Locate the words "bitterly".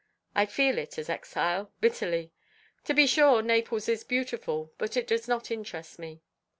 1.79-2.31